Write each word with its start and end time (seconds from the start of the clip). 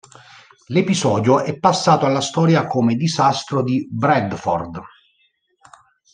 L'episodio 0.69 1.41
è 1.41 1.59
passato 1.59 2.07
alla 2.07 2.21
storia 2.21 2.65
come 2.65 2.95
"Disastro 2.95 3.61
di 3.61 3.87
Bradford". 3.87 4.81